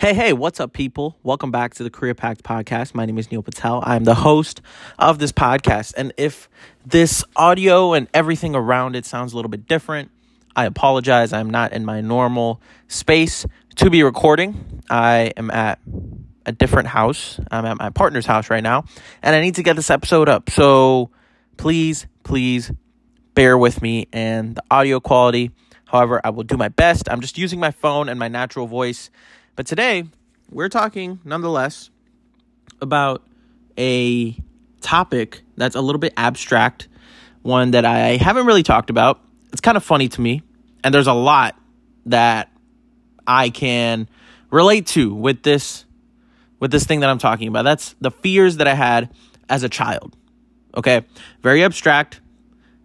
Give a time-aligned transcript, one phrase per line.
[0.00, 1.18] Hey, hey, what's up, people?
[1.24, 2.94] Welcome back to the Career Pact podcast.
[2.94, 3.82] My name is Neil Patel.
[3.84, 4.62] I'm the host
[4.96, 5.92] of this podcast.
[5.96, 6.48] And if
[6.86, 10.12] this audio and everything around it sounds a little bit different,
[10.54, 11.32] I apologize.
[11.32, 14.84] I'm not in my normal space to be recording.
[14.88, 15.80] I am at
[16.46, 17.40] a different house.
[17.50, 18.84] I'm at my partner's house right now,
[19.20, 20.48] and I need to get this episode up.
[20.48, 21.10] So
[21.56, 22.70] please, please
[23.34, 25.50] bear with me and the audio quality.
[25.86, 27.10] However, I will do my best.
[27.10, 29.10] I'm just using my phone and my natural voice.
[29.58, 30.04] But today,
[30.52, 31.90] we're talking nonetheless
[32.80, 33.24] about
[33.76, 34.40] a
[34.80, 36.86] topic that's a little bit abstract,
[37.42, 39.20] one that I haven't really talked about.
[39.50, 40.44] It's kind of funny to me,
[40.84, 41.60] and there's a lot
[42.06, 42.52] that
[43.26, 44.08] I can
[44.52, 45.84] relate to with this
[46.60, 47.64] with this thing that I'm talking about.
[47.64, 49.12] That's the fears that I had
[49.48, 50.16] as a child.
[50.76, 51.04] Okay?
[51.42, 52.20] Very abstract,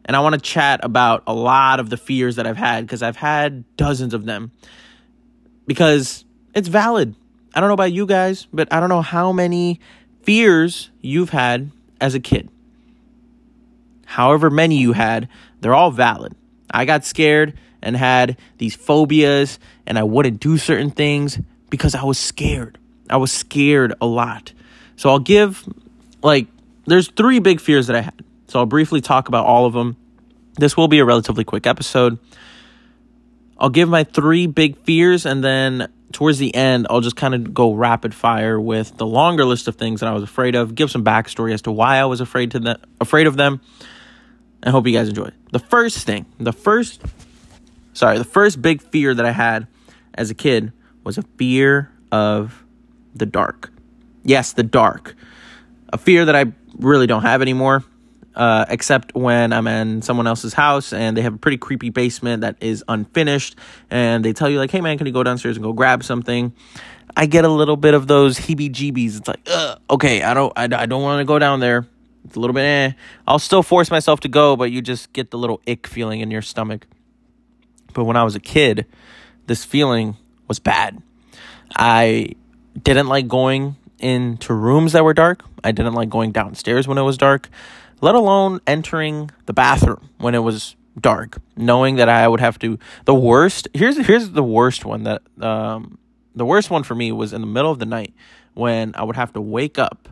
[0.05, 3.03] and I want to chat about a lot of the fears that I've had because
[3.03, 4.51] I've had dozens of them.
[5.67, 7.15] Because it's valid.
[7.53, 9.79] I don't know about you guys, but I don't know how many
[10.21, 12.49] fears you've had as a kid.
[14.05, 15.27] However many you had,
[15.61, 16.35] they're all valid.
[16.71, 22.03] I got scared and had these phobias and I wouldn't do certain things because I
[22.03, 22.77] was scared.
[23.09, 24.53] I was scared a lot.
[24.95, 25.67] So I'll give
[26.21, 26.47] like
[26.85, 28.23] there's three big fears that I had.
[28.47, 29.97] So I'll briefly talk about all of them.
[30.57, 32.19] This will be a relatively quick episode.
[33.63, 37.53] I'll give my three big fears and then towards the end, I'll just kind of
[37.53, 40.91] go rapid fire with the longer list of things that I was afraid of, give
[40.91, 43.61] some backstory as to why I was afraid to the, afraid of them.
[44.63, 45.29] I hope you guys enjoy.
[45.53, 47.01] The first thing, the first
[47.93, 49.67] sorry, the first big fear that I had
[50.13, 50.73] as a kid
[51.05, 52.65] was a fear of
[53.15, 53.71] the dark.
[54.25, 55.15] Yes, the dark.
[55.93, 57.85] A fear that I really don't have anymore
[58.35, 62.41] uh, except when I'm in someone else's house and they have a pretty creepy basement
[62.41, 63.55] that is unfinished,
[63.89, 66.53] and they tell you like, "Hey man, can you go downstairs and go grab something?"
[67.15, 69.17] I get a little bit of those heebie-jeebies.
[69.17, 69.47] It's like,
[69.89, 71.85] okay, I don't, I, I don't want to go down there.
[72.25, 72.91] It's a little bit, eh.
[73.27, 76.31] I'll still force myself to go, but you just get the little ick feeling in
[76.31, 76.87] your stomach.
[77.93, 78.87] But when I was a kid,
[79.45, 81.01] this feeling was bad.
[81.75, 82.29] I
[82.81, 85.43] didn't like going into rooms that were dark.
[85.63, 87.49] I didn't like going downstairs when it was dark
[88.03, 92.77] let alone entering the bathroom when it was dark, knowing that I would have to.
[93.05, 95.97] The worst here's here's the worst one that um
[96.35, 98.13] the worst one for me was in the middle of the night
[98.55, 100.09] when I would have to wake up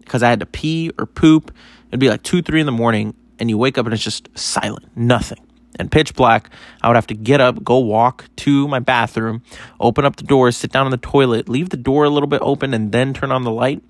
[0.00, 1.54] because I had to pee or poop.
[1.88, 4.30] It'd be like two three in the morning, and you wake up and it's just
[4.36, 5.47] silent, nothing
[5.78, 6.50] and pitch black,
[6.82, 9.42] I would have to get up, go walk to my bathroom,
[9.80, 12.40] open up the door, sit down on the toilet, leave the door a little bit
[12.42, 13.82] open, and then turn on the light.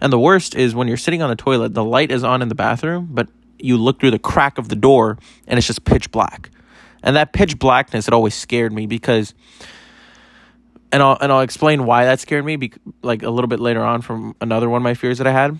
[0.00, 2.48] And the worst is when you're sitting on the toilet, the light is on in
[2.48, 6.10] the bathroom, but you look through the crack of the door and it's just pitch
[6.10, 6.50] black.
[7.02, 9.34] And that pitch blackness, it always scared me because
[10.92, 13.82] and I'll and I'll explain why that scared me be, like a little bit later
[13.82, 15.58] on from another one of my fears that I had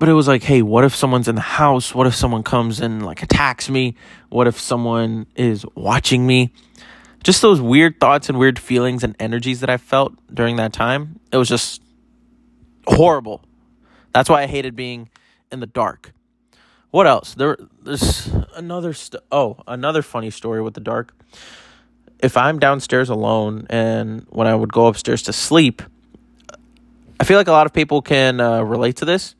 [0.00, 1.94] but it was like, hey, what if someone's in the house?
[1.94, 3.94] What if someone comes and like attacks me?
[4.30, 6.54] What if someone is watching me?
[7.22, 11.20] Just those weird thoughts and weird feelings and energies that I felt during that time.
[11.30, 11.82] It was just
[12.86, 13.44] horrible.
[14.14, 15.10] That's why I hated being
[15.52, 16.14] in the dark.
[16.90, 17.34] What else?
[17.34, 18.94] There, there's another.
[18.94, 21.14] St- oh, another funny story with the dark.
[22.20, 25.82] If I'm downstairs alone and when I would go upstairs to sleep,
[27.20, 29.34] I feel like a lot of people can uh, relate to this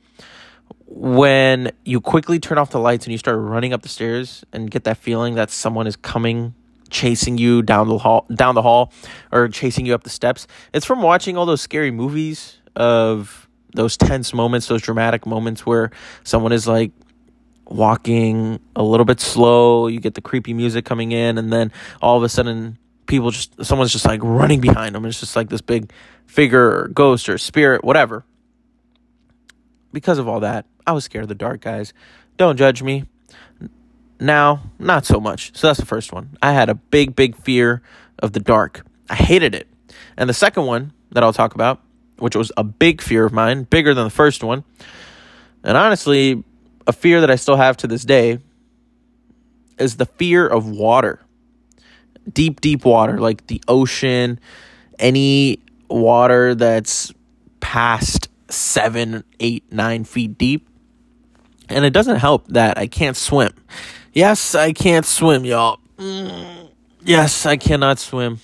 [0.90, 4.70] when you quickly turn off the lights and you start running up the stairs and
[4.70, 6.54] get that feeling that someone is coming
[6.90, 8.92] chasing you down the hall down the hall
[9.30, 13.96] or chasing you up the steps it's from watching all those scary movies of those
[13.96, 15.92] tense moments those dramatic moments where
[16.24, 16.90] someone is like
[17.66, 21.70] walking a little bit slow you get the creepy music coming in and then
[22.02, 22.76] all of a sudden
[23.10, 25.04] people just someone's just like running behind them.
[25.04, 25.92] It's just like this big
[26.26, 28.24] figure or ghost or spirit whatever.
[29.92, 31.92] Because of all that I was scared of the dark, guys.
[32.36, 33.04] Don't judge me.
[34.18, 35.56] Now, not so much.
[35.56, 36.36] So that's the first one.
[36.42, 37.82] I had a big, big fear
[38.18, 38.84] of the dark.
[39.08, 39.66] I hated it.
[40.16, 41.81] And the second one that I'll talk about,
[42.19, 44.64] which was a big fear of mine, bigger than the first one,
[45.64, 46.44] and honestly,
[46.87, 48.38] a fear that I still have to this day,
[49.78, 51.20] is the fear of water.
[52.31, 54.38] Deep, deep water, like the ocean,
[54.99, 57.12] any water that's
[57.60, 60.69] past seven, eight, nine feet deep.
[61.70, 63.52] And it doesn't help that I can't swim.
[64.12, 65.78] Yes, I can't swim, y'all.
[65.96, 66.70] Mm,
[67.02, 68.40] yes, I cannot swim.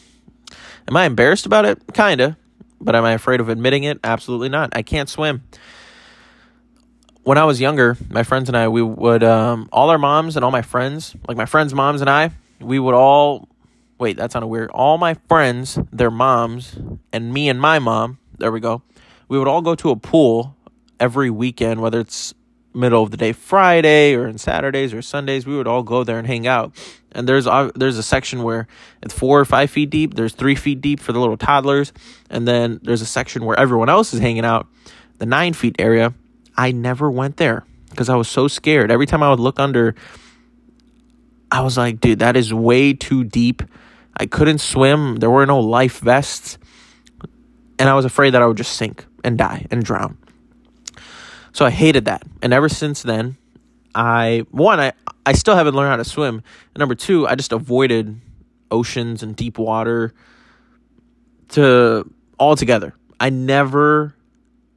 [0.89, 1.83] Am I embarrassed about it?
[1.93, 2.37] Kinda.
[2.81, 3.99] But am I afraid of admitting it?
[4.05, 4.71] Absolutely not.
[4.77, 5.43] I can't swim.
[7.25, 10.45] When I was younger, my friends and I, we would, um, all our moms and
[10.45, 12.31] all my friends, like my friends' moms and I,
[12.61, 13.49] we would all
[13.99, 14.71] wait, that sounded weird.
[14.71, 16.79] All my friends, their moms,
[17.13, 18.83] and me and my mom, there we go.
[19.29, 20.57] We would all go to a pool
[21.01, 22.35] every weekend, whether it's
[22.77, 26.19] middle of the day Friday or on Saturdays or Sundays, we would all go there
[26.19, 26.75] and hang out.
[27.13, 28.69] And there's there's a section where
[29.03, 30.15] it's four or five feet deep.
[30.15, 31.93] There's three feet deep for the little toddlers,
[32.29, 34.67] and then there's a section where everyone else is hanging out,
[35.19, 36.13] the nine feet area.
[36.57, 38.91] I never went there because I was so scared.
[38.91, 39.95] Every time I would look under,
[41.51, 43.63] I was like, dude, that is way too deep.
[44.17, 45.17] I couldn't swim.
[45.17, 46.59] There were no life vests.
[47.79, 50.17] And I was afraid that I would just sink and die and drown.
[51.57, 52.23] So I hated that.
[52.43, 53.39] And ever since then,
[53.95, 54.93] I one, I,
[55.25, 56.43] I still haven't learned how to swim.
[56.75, 58.21] And number two, I just avoided
[58.71, 60.13] oceans and deep water
[61.53, 62.05] to
[62.39, 62.93] altogether.
[63.19, 64.15] I never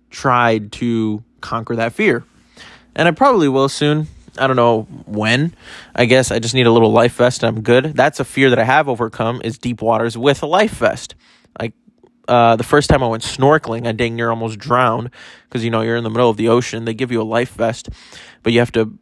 [0.10, 2.24] tried to conquer that fear.
[2.96, 4.08] And I probably will soon.
[4.38, 5.54] I don't know when.
[5.94, 7.94] I guess I just need a little life vest and I'm good.
[7.94, 11.16] That's a fear that I have overcome is deep waters with a life vest.
[11.60, 11.74] Like
[12.30, 15.10] uh, the first time I went snorkeling, I dang near almost drowned
[15.46, 16.86] because you know you're in the middle of the ocean.
[16.86, 17.90] They give you a life vest,
[18.44, 18.98] but you have to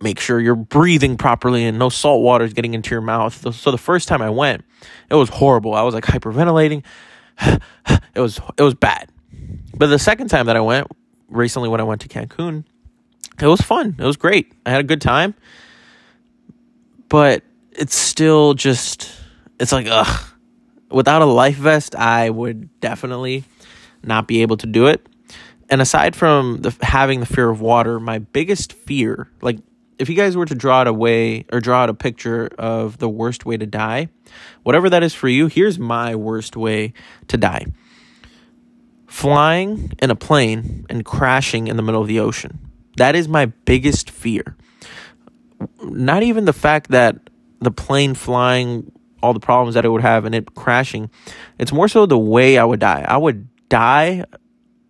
[0.00, 3.54] make sure you're breathing properly and no salt water is getting into your mouth.
[3.54, 4.64] So the first time I went,
[5.08, 5.72] it was horrible.
[5.74, 6.82] I was like hyperventilating.
[7.40, 9.08] it was it was bad.
[9.76, 10.88] But the second time that I went,
[11.28, 12.64] recently when I went to Cancun,
[13.40, 13.94] it was fun.
[14.00, 14.52] It was great.
[14.66, 15.34] I had a good time.
[17.08, 19.08] But it's still just
[19.60, 20.31] it's like ugh
[20.92, 23.44] without a life vest, I would definitely
[24.02, 25.06] not be able to do it.
[25.68, 29.58] And aside from the having the fear of water, my biggest fear, like
[29.98, 33.08] if you guys were to draw it away or draw out a picture of the
[33.08, 34.08] worst way to die,
[34.64, 36.92] whatever that is for you, here's my worst way
[37.28, 37.66] to die.
[39.06, 42.58] Flying in a plane and crashing in the middle of the ocean.
[42.96, 44.56] That is my biggest fear.
[45.82, 47.30] Not even the fact that
[47.60, 48.90] the plane flying
[49.22, 51.10] all the problems that it would have and it crashing.
[51.58, 53.04] It's more so the way I would die.
[53.06, 54.24] I would die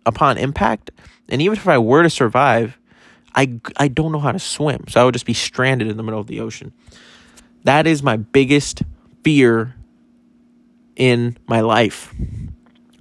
[0.05, 0.91] upon impact,
[1.29, 2.77] and even if I were to survive,
[3.35, 6.03] I I don't know how to swim, so I would just be stranded in the
[6.03, 6.73] middle of the ocean.
[7.63, 8.83] That is my biggest
[9.23, 9.75] fear
[10.95, 12.13] in my life.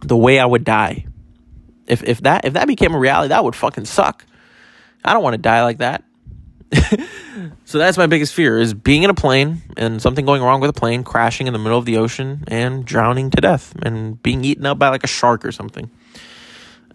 [0.00, 1.06] The way I would die.
[1.86, 4.24] If if that if that became a reality, that would fucking suck.
[5.04, 6.04] I don't want to die like that.
[7.64, 10.70] so that's my biggest fear is being in a plane and something going wrong with
[10.70, 14.44] a plane, crashing in the middle of the ocean and drowning to death and being
[14.44, 15.90] eaten up by like a shark or something.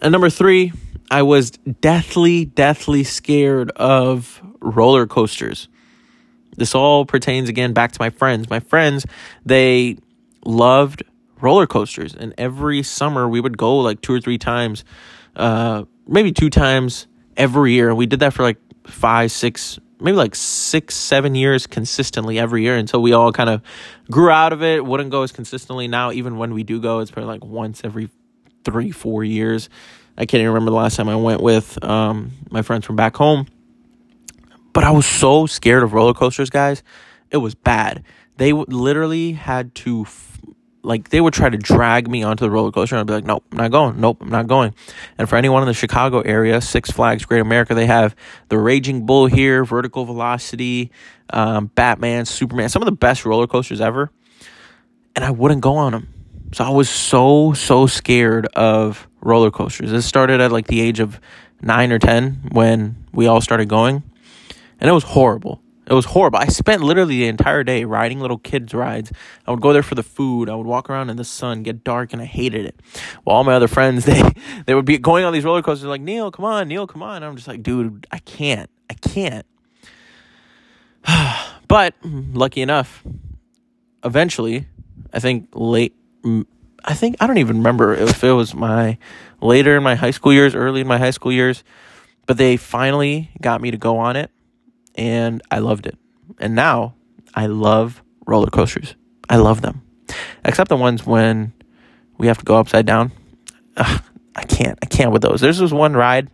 [0.01, 0.73] And number three,
[1.09, 5.67] I was deathly, deathly scared of roller coasters.
[6.55, 8.49] This all pertains again back to my friends.
[8.49, 9.05] My friends,
[9.45, 9.97] they
[10.43, 11.03] loved
[11.39, 14.83] roller coasters, and every summer we would go like two or three times,
[15.35, 17.89] uh, maybe two times every year.
[17.89, 18.57] And we did that for like
[18.87, 23.61] five, six, maybe like six, seven years consistently every year until we all kind of
[24.09, 25.87] grew out of it, wouldn't go as consistently.
[25.87, 28.09] Now, even when we do go, it's probably like once every
[28.63, 29.69] three, four years.
[30.17, 33.15] I can't even remember the last time I went with um, my friends from back
[33.15, 33.47] home.
[34.73, 36.83] But I was so scared of roller coasters, guys.
[37.31, 38.03] It was bad.
[38.37, 40.05] They literally had to
[40.87, 43.25] like they would try to drag me onto the roller coaster and I'd be like,
[43.25, 43.99] nope, I'm not going.
[43.99, 44.73] Nope, I'm not going.
[45.17, 48.15] And for anyone in the Chicago area, Six Flags Great America, they have
[48.47, 50.91] the Raging Bull here, Vertical Velocity,
[51.31, 54.11] um, Batman, Superman, some of the best roller coasters ever.
[55.13, 56.07] And I wouldn't go on them.
[56.53, 59.91] So I was so, so scared of roller coasters.
[59.91, 61.19] This started at like the age of
[61.61, 64.03] nine or 10 when we all started going.
[64.79, 65.61] And it was horrible.
[65.89, 66.39] It was horrible.
[66.39, 69.11] I spent literally the entire day riding little kids' rides.
[69.45, 70.49] I would go there for the food.
[70.49, 72.79] I would walk around in the sun, get dark, and I hated it.
[73.23, 74.21] While all my other friends, they
[74.65, 77.17] they would be going on these roller coasters, like Neil, come on, Neil, come on.
[77.17, 79.45] And I'm just like, dude, I can't, I can't.
[81.67, 83.03] but lucky enough,
[84.03, 84.67] eventually,
[85.13, 85.95] I think late.
[86.83, 88.97] I think I don't even remember if it was my
[89.41, 91.63] later in my high school years, early in my high school years,
[92.25, 94.31] but they finally got me to go on it
[94.97, 95.97] and I loved it.
[96.39, 96.95] And now
[97.33, 98.95] I love roller coasters.
[99.29, 99.81] I love them,
[100.43, 101.53] except the ones when
[102.17, 103.11] we have to go upside down.
[103.77, 104.01] Ugh,
[104.35, 104.77] I can't.
[104.81, 105.41] I can't with those.
[105.41, 106.29] There's this one ride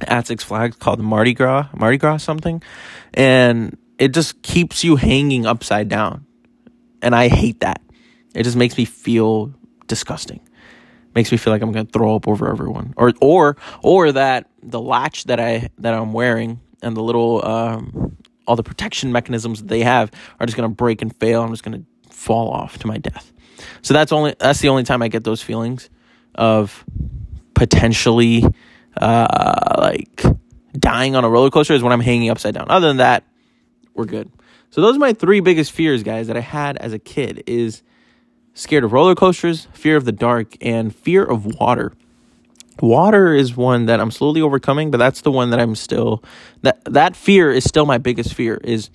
[0.00, 2.62] at Six Flags called Mardi Gras, Mardi Gras something,
[3.14, 6.26] and it just keeps you hanging upside down,
[7.02, 7.82] and I hate that.
[8.34, 9.52] It just makes me feel
[9.86, 10.40] disgusting.
[11.14, 14.80] Makes me feel like I'm gonna throw up over everyone, or or or that the
[14.80, 18.16] latch that I that I'm wearing and the little um,
[18.46, 21.42] all the protection mechanisms that they have are just going to break and fail.
[21.42, 23.32] I'm just going to fall off to my death.
[23.82, 25.90] So that's only that's the only time I get those feelings
[26.34, 26.84] of
[27.54, 28.44] potentially
[28.96, 30.22] uh, like
[30.72, 32.66] dying on a roller coaster is when I'm hanging upside down.
[32.70, 33.24] Other than that,
[33.94, 34.30] we're good.
[34.70, 37.82] So those are my three biggest fears, guys, that I had as a kid is
[38.54, 41.92] scared of roller coasters, fear of the dark, and fear of water.
[42.80, 46.22] Water is one that I'm slowly overcoming, but that's the one that I'm still
[46.62, 48.90] that that fear is still my biggest fear is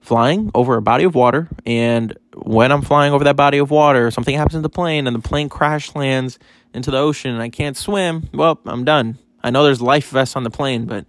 [0.00, 4.10] flying over a body of water and when I'm flying over that body of water,
[4.10, 6.38] something happens to the plane and the plane crash lands
[6.72, 9.18] into the ocean and I can't swim, well, I'm done.
[9.42, 11.04] I know there's life vests on the plane, but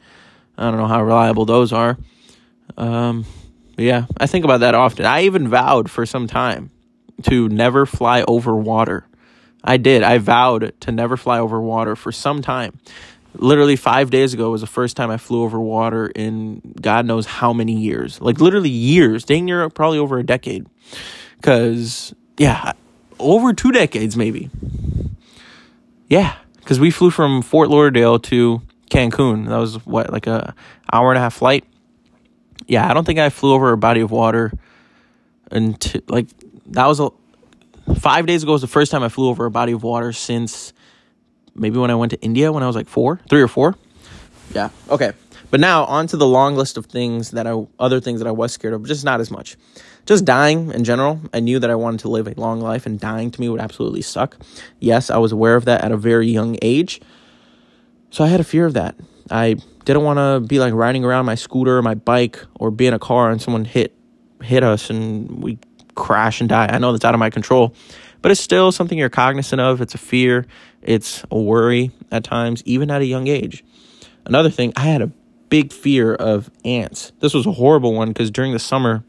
[0.57, 1.97] I don't know how reliable those are.
[2.77, 3.25] Um,
[3.77, 5.05] yeah, I think about that often.
[5.05, 6.71] I even vowed for some time
[7.23, 9.05] to never fly over water.
[9.63, 10.03] I did.
[10.03, 12.79] I vowed to never fly over water for some time.
[13.35, 17.25] Literally five days ago was the first time I flew over water in God knows
[17.25, 18.19] how many years.
[18.21, 20.65] Like literally years, dang near probably over a decade.
[21.41, 22.73] Cause yeah,
[23.19, 24.49] over two decades maybe.
[26.07, 29.47] Yeah, because we flew from Fort Lauderdale to Cancun.
[29.47, 30.55] That was what like a
[30.91, 31.65] hour and a half flight.
[32.67, 34.51] Yeah, I don't think I flew over a body of water
[35.51, 36.27] until like
[36.67, 37.09] that was a
[37.97, 40.73] five days ago was the first time I flew over a body of water since
[41.55, 43.75] maybe when I went to India when I was like four, three or four.
[44.53, 44.69] Yeah.
[44.89, 45.13] Okay.
[45.51, 48.31] But now on to the long list of things that I other things that I
[48.31, 49.57] was scared of, just not as much.
[50.05, 51.19] Just dying in general.
[51.33, 53.61] I knew that I wanted to live a long life and dying to me would
[53.61, 54.37] absolutely suck.
[54.79, 57.01] Yes, I was aware of that at a very young age.
[58.11, 58.95] So I had a fear of that.
[59.29, 59.55] I
[59.85, 62.93] didn't want to be like riding around my scooter or my bike or be in
[62.93, 63.95] a car and someone hit
[64.41, 65.59] hit us and we
[65.95, 66.67] crash and die.
[66.67, 67.73] I know that's out of my control,
[68.21, 69.81] but it's still something you're cognizant of.
[69.81, 70.45] It's a fear,
[70.81, 73.63] it's a worry at times, even at a young age.
[74.25, 75.11] Another thing, I had a
[75.49, 77.11] big fear of ants.
[77.19, 79.03] This was a horrible one because during the summer,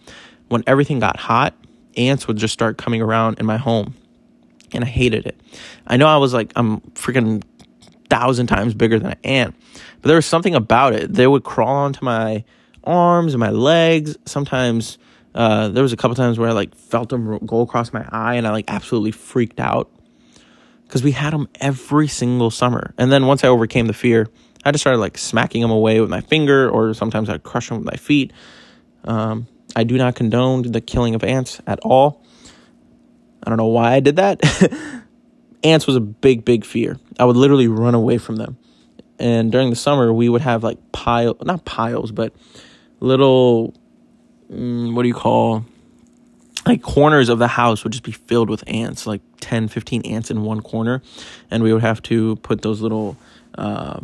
[0.49, 1.55] when everything got hot,
[1.97, 3.95] ants would just start coming around in my home.
[4.73, 5.41] And I hated it.
[5.87, 7.43] I know I was like, I'm freaking
[8.09, 9.55] thousand times bigger than an ant,
[10.01, 11.13] but there was something about it.
[11.13, 12.45] They would crawl onto my
[12.85, 14.17] arms and my legs.
[14.27, 14.99] Sometimes
[15.35, 18.35] uh, there was a couple times where I like felt them go across my eye,
[18.35, 19.91] and I like absolutely freaked out
[20.87, 22.95] because we had them every single summer.
[22.99, 24.29] And then once I overcame the fear,
[24.65, 27.79] I just started like smacking them away with my finger, or sometimes I'd crush them
[27.79, 28.33] with my feet.
[29.05, 29.47] Um,
[29.77, 32.25] I do not condone the killing of ants at all.
[33.43, 34.41] I don't know why I did that.
[35.65, 36.99] ants was a big, big fear.
[37.19, 38.59] I would literally run away from them.
[39.19, 42.35] And during the summer, we would have like pile, not piles, but
[43.01, 43.75] little
[44.51, 45.65] what do you call
[46.67, 50.31] like corners of the house would just be filled with ants like 10 15 ants
[50.31, 51.03] in one corner.
[51.51, 53.17] And we would have to put those little
[53.57, 54.01] uh,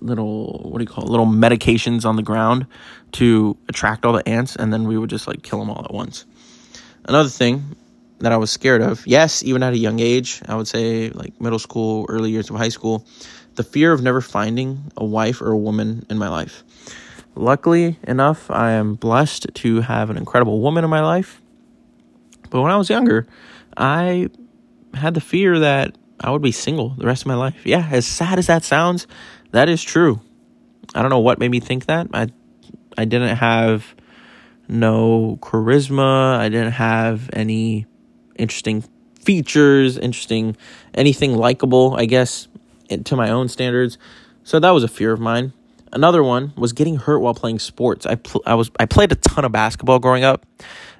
[0.00, 2.66] little what do you call it little medications on the ground
[3.12, 5.92] to attract all the ants and then we would just like kill them all at
[5.92, 6.24] once.
[7.04, 7.76] Another thing
[8.20, 11.38] that i was scared of yes even at a young age i would say like
[11.40, 13.04] middle school early years of high school
[13.56, 16.62] the fear of never finding a wife or a woman in my life
[17.34, 21.40] Luckily enough, I am blessed to have an incredible woman in my life.
[22.50, 23.26] But when I was younger,
[23.76, 24.28] I
[24.94, 27.64] had the fear that I would be single the rest of my life.
[27.64, 29.06] Yeah, as sad as that sounds,
[29.52, 30.20] that is true.
[30.94, 32.08] I don't know what made me think that.
[32.12, 32.28] I
[32.98, 33.94] I didn't have
[34.68, 36.36] no charisma.
[36.36, 37.86] I didn't have any
[38.36, 38.84] interesting
[39.20, 40.56] features, interesting
[40.94, 42.48] anything likable, I guess,
[43.04, 43.96] to my own standards.
[44.44, 45.52] So that was a fear of mine.
[45.92, 48.06] Another one was getting hurt while playing sports.
[48.06, 50.46] I pl- I was I played a ton of basketball growing up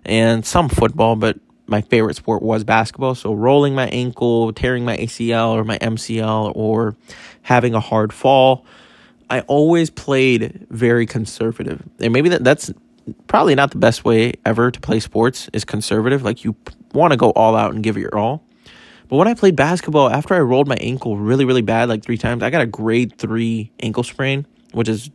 [0.04, 3.14] and some football, but my favorite sport was basketball.
[3.14, 6.94] So rolling my ankle, tearing my ACL or my MCL or
[7.40, 8.66] having a hard fall,
[9.30, 11.82] I always played very conservative.
[11.98, 12.70] And maybe that that's
[13.26, 16.22] probably not the best way ever to play sports is conservative.
[16.22, 16.54] Like you
[16.92, 18.44] want to go all out and give it your all.
[19.08, 22.18] But when I played basketball, after I rolled my ankle really, really bad, like three
[22.18, 25.10] times, I got a grade three ankle sprain which is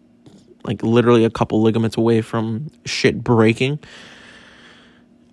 [0.63, 3.79] like literally a couple ligaments away from shit breaking.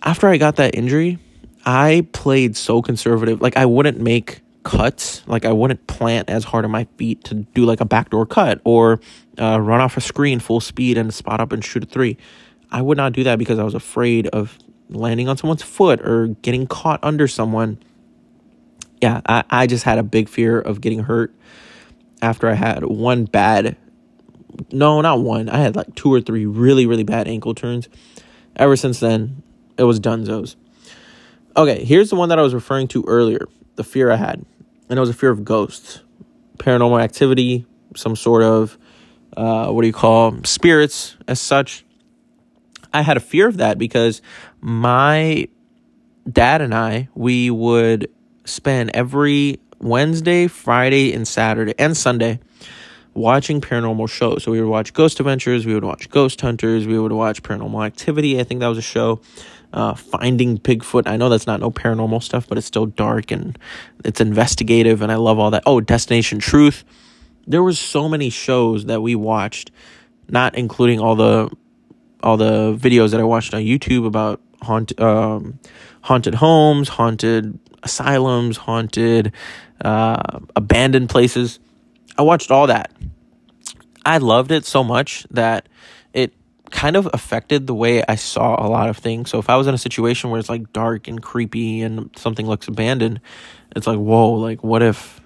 [0.03, 1.19] After I got that injury,
[1.65, 3.41] I played so conservative.
[3.41, 5.27] Like I wouldn't make cuts.
[5.27, 8.61] Like I wouldn't plant as hard on my feet to do like a backdoor cut
[8.63, 8.99] or
[9.39, 12.17] uh, run off a screen full speed and spot up and shoot a three.
[12.71, 14.57] I would not do that because I was afraid of
[14.89, 17.79] landing on someone's foot or getting caught under someone.
[19.01, 21.33] Yeah, I, I just had a big fear of getting hurt
[22.21, 23.77] after I had one bad
[24.71, 25.49] no, not one.
[25.49, 27.89] I had like two or three really, really bad ankle turns.
[28.55, 29.43] Ever since then,
[29.77, 30.55] it was Dunzos.
[31.57, 34.45] Okay, here's the one that I was referring to earlier the fear I had.
[34.89, 36.01] And it was a fear of ghosts,
[36.57, 38.77] paranormal activity, some sort of,
[39.35, 41.85] uh, what do you call, spirits as such.
[42.93, 44.21] I had a fear of that because
[44.61, 45.47] my
[46.29, 48.09] dad and I, we would
[48.45, 52.39] spend every Wednesday, Friday, and Saturday and Sunday
[53.15, 54.43] watching paranormal shows.
[54.43, 57.85] So we would watch Ghost Adventures, we would watch Ghost Hunters, we would watch Paranormal
[57.85, 58.39] Activity.
[58.39, 59.21] I think that was a show.
[59.73, 61.07] Uh, Finding Bigfoot.
[61.07, 63.57] I know that's not no paranormal stuff, but it's still dark and
[64.05, 65.63] it's investigative, and I love all that.
[65.65, 66.85] Oh, Destination Truth.
[67.47, 69.71] There was so many shows that we watched,
[70.29, 71.51] not including all the
[72.23, 75.59] all the videos that I watched on YouTube about haunt, um,
[76.01, 79.33] haunted homes, haunted asylums, haunted
[79.81, 81.59] uh, abandoned places.
[82.17, 82.91] I watched all that.
[84.05, 85.67] I loved it so much that
[86.13, 86.33] it
[86.71, 89.29] kind of affected the way I saw a lot of things.
[89.29, 92.45] So if I was in a situation where it's like dark and creepy and something
[92.45, 93.21] looks abandoned,
[93.75, 95.21] it's like, whoa, like what if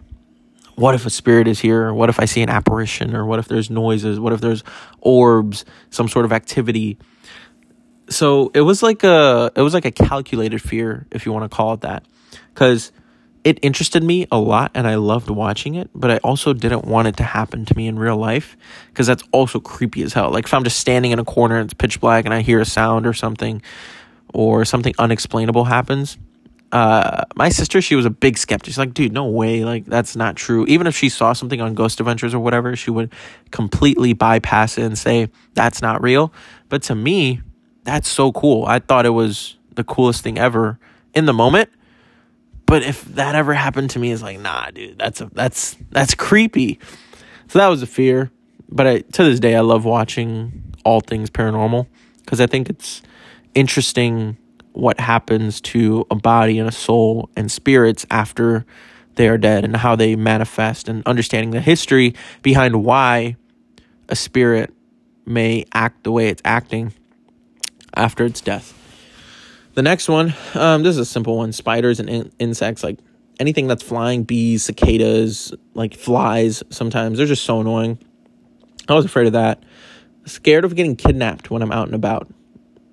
[0.75, 1.93] what if a spirit is here?
[1.93, 3.13] What if I see an apparition?
[3.13, 4.17] Or what if there's noises?
[4.17, 4.63] What if there's
[5.01, 6.97] orbs, some sort of activity?
[8.09, 11.55] So it was like a it was like a calculated fear, if you want to
[11.55, 12.05] call it that.
[12.55, 12.91] Cause
[13.43, 17.07] it interested me a lot and I loved watching it, but I also didn't want
[17.07, 20.31] it to happen to me in real life because that's also creepy as hell.
[20.31, 22.59] Like if I'm just standing in a corner and it's pitch black and I hear
[22.59, 23.61] a sound or something
[24.33, 26.17] or something unexplainable happens.
[26.71, 28.67] Uh, my sister, she was a big skeptic.
[28.67, 29.63] She's like, dude, no way.
[29.63, 30.65] Like, that's not true.
[30.67, 33.11] Even if she saw something on Ghost Adventures or whatever, she would
[33.49, 36.31] completely bypass it and say, that's not real.
[36.67, 37.41] But to me,
[37.85, 38.65] that's so cool.
[38.65, 40.77] I thought it was the coolest thing ever
[41.15, 41.71] in the moment
[42.69, 46.13] but if that ever happened to me, it's like, nah, dude, that's a, that's that's
[46.13, 46.79] creepy.
[47.47, 48.31] So that was a fear.
[48.69, 51.87] But I, to this day, I love watching all things paranormal
[52.19, 53.01] because I think it's
[53.55, 54.37] interesting
[54.73, 58.67] what happens to a body and a soul and spirits after
[59.15, 63.35] they are dead and how they manifest and understanding the history behind why
[64.09, 64.71] a spirit
[65.25, 66.93] may act the way it's acting
[67.95, 68.78] after its death.
[69.79, 72.99] The next one, um, this is a simple one spiders and in- insects, like
[73.39, 77.17] anything that's flying, bees, cicadas, like flies sometimes.
[77.17, 77.97] They're just so annoying.
[78.89, 79.63] I was afraid of that.
[80.25, 82.27] Scared of getting kidnapped when I'm out and about.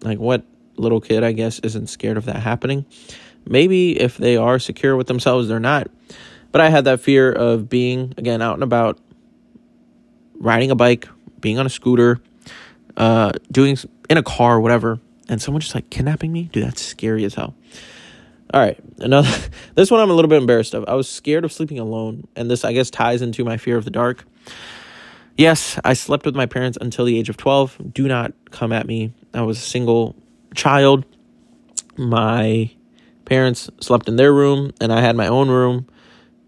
[0.02, 0.44] Like, what
[0.76, 2.86] little kid, I guess, isn't scared of that happening?
[3.44, 5.90] Maybe if they are secure with themselves, they're not.
[6.52, 9.00] But I had that fear of being, again, out and about,
[10.38, 11.08] riding a bike,
[11.40, 12.20] being on a scooter,
[12.96, 13.76] uh, doing
[14.08, 17.54] in a car, whatever, and someone just like kidnapping me, dude, that's scary as hell.
[18.52, 19.28] All right, another.
[19.74, 20.86] This one I'm a little bit embarrassed of.
[20.88, 23.84] I was scared of sleeping alone, and this I guess ties into my fear of
[23.84, 24.24] the dark.
[25.36, 27.92] Yes, I slept with my parents until the age of 12.
[27.92, 29.12] Do not come at me.
[29.34, 30.16] I was a single
[30.54, 31.04] child.
[31.98, 32.70] My
[33.26, 35.88] parents slept in their room, and I had my own room.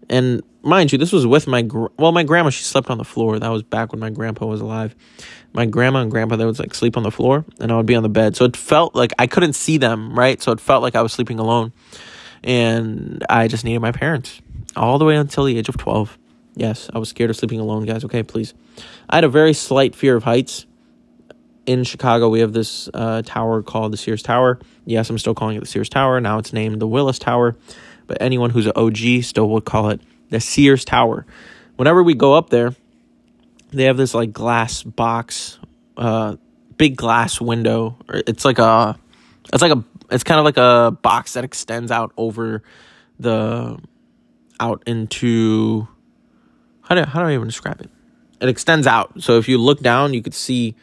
[0.09, 2.49] And mind you, this was with my gr- well, my grandma.
[2.49, 3.39] She slept on the floor.
[3.39, 4.95] That was back when my grandpa was alive
[5.53, 7.95] my grandma and grandpa they would like sleep on the floor and I would be
[7.95, 8.35] on the bed.
[8.35, 10.41] So it felt like I couldn't see them, right?
[10.41, 11.73] So it felt like I was sleeping alone.
[12.43, 14.41] And I just needed my parents
[14.75, 16.17] all the way until the age of 12.
[16.55, 18.03] Yes, I was scared of sleeping alone, guys.
[18.05, 18.53] Okay, please.
[19.09, 20.65] I had a very slight fear of heights.
[21.65, 24.59] In Chicago, we have this uh, tower called the Sears Tower.
[24.85, 26.19] Yes, I'm still calling it the Sears Tower.
[26.19, 27.55] Now it's named the Willis Tower.
[28.07, 31.25] But anyone who's an OG still would call it the Sears Tower.
[31.75, 32.75] Whenever we go up there,
[33.71, 35.59] they have this like glass box,
[35.97, 36.35] uh,
[36.77, 37.97] big glass window.
[38.09, 38.97] It's like a,
[39.53, 42.63] it's like a, it's kind of like a box that extends out over
[43.19, 43.79] the,
[44.59, 45.87] out into,
[46.81, 47.89] how do how do I even describe it?
[48.41, 50.75] It extends out, so if you look down, you could see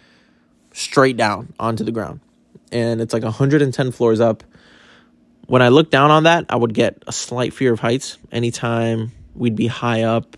[0.72, 2.20] straight down onto the ground,
[2.70, 4.44] and it's like 110 floors up.
[5.46, 8.18] When I look down on that, I would get a slight fear of heights.
[8.32, 10.36] Anytime we'd be high up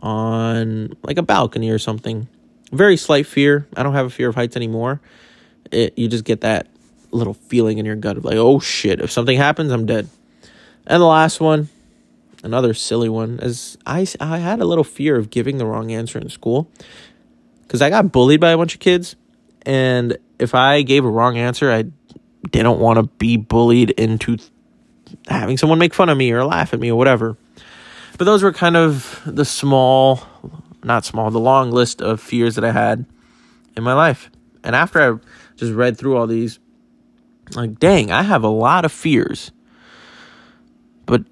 [0.00, 2.28] on like a balcony or something.
[2.72, 3.66] Very slight fear.
[3.76, 5.00] I don't have a fear of heights anymore.
[5.70, 6.68] It you just get that
[7.10, 10.08] little feeling in your gut of like, oh shit, if something happens, I'm dead.
[10.86, 11.68] And the last one,
[12.42, 16.18] another silly one, is I I had a little fear of giving the wrong answer
[16.18, 16.70] in school
[17.62, 19.16] because I got bullied by a bunch of kids,
[19.66, 21.84] and if I gave a wrong answer, I
[22.50, 24.38] didn't want to be bullied into
[25.26, 27.36] having someone make fun of me or laugh at me or whatever.
[28.18, 30.20] But those were kind of the small,
[30.82, 33.06] not small, the long list of fears that I had
[33.76, 34.28] in my life.
[34.64, 35.18] And after I
[35.56, 36.58] just read through all these,
[37.54, 39.52] like, dang, I have a lot of fears.
[41.06, 41.22] But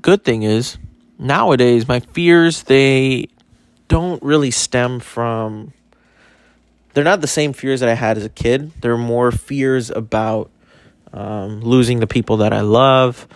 [0.00, 0.78] good thing is,
[1.18, 3.28] nowadays, my fears, they
[3.88, 5.74] don't really stem from.
[6.94, 8.72] They're not the same fears that I had as a kid.
[8.80, 10.50] They're more fears about
[11.12, 13.28] um, losing the people that I love,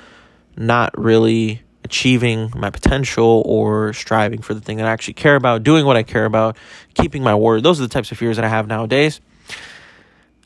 [0.56, 1.60] not really
[1.90, 5.96] achieving my potential or striving for the thing that I actually care about, doing what
[5.96, 6.56] I care about,
[6.94, 7.64] keeping my word.
[7.64, 9.20] Those are the types of fears that I have nowadays.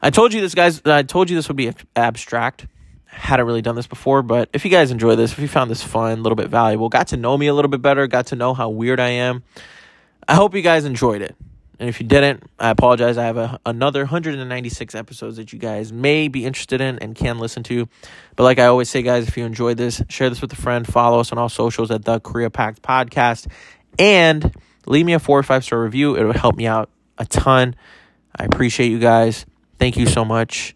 [0.01, 0.81] I told you this, guys.
[0.87, 2.67] I told you this would be abstract.
[3.05, 5.83] Hadn't really done this before, but if you guys enjoy this, if you found this
[5.83, 8.37] fun, a little bit valuable, got to know me a little bit better, got to
[8.37, 9.43] know how weird I am,
[10.27, 11.37] I hope you guys enjoyed it.
[11.85, 13.19] And if you didn't, I apologize.
[13.19, 17.39] I have a, another 196 episodes that you guys may be interested in and can
[17.39, 17.87] listen to.
[18.37, 20.87] But like I always say, guys, if you enjoyed this, share this with a friend.
[20.87, 23.49] Follow us on all socials at the Korea Pact Podcast.
[23.99, 24.55] And
[24.87, 26.15] leave me a four or five star review.
[26.17, 27.77] It would help me out a ton.
[28.35, 29.45] I appreciate you guys.
[29.79, 30.75] Thank you so much.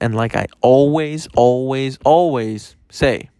[0.00, 3.30] And like I always, always, always say,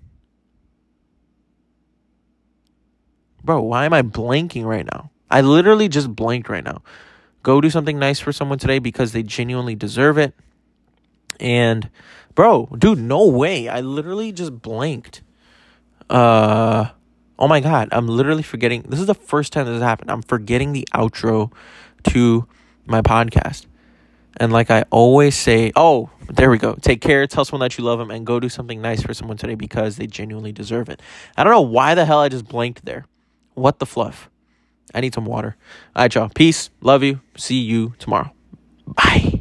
[3.45, 5.13] bro, why am I blanking right now?
[5.31, 6.83] I literally just blanked right now.
[7.43, 10.35] Go do something nice for someone today because they genuinely deserve it.
[11.39, 11.91] And
[12.35, 13.69] bro, dude, no way.
[13.69, 15.23] I literally just blanked.
[16.09, 16.91] Uh
[17.39, 18.83] oh my god, I'm literally forgetting.
[18.83, 20.11] This is the first time this has happened.
[20.11, 21.53] I'm forgetting the outro
[22.11, 22.47] to
[22.87, 23.67] my podcast.
[24.39, 26.75] And like I always say, oh, there we go.
[26.75, 29.37] Take care, tell someone that you love them, and go do something nice for someone
[29.37, 31.01] today because they genuinely deserve it.
[31.37, 33.07] I don't know why the hell I just blanked there.
[33.55, 34.29] What the fluff?
[34.95, 35.57] I need some water.
[35.95, 36.31] All right, y'all.
[36.35, 36.71] Peace.
[36.81, 37.21] Love you.
[37.37, 38.33] See you tomorrow.
[38.87, 39.33] Bye.